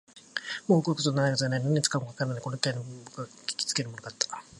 [0.67, 4.43] もう動くことはないはずなのに、何に使うかもわからないのに、この機械には僕をひきつけるものがあった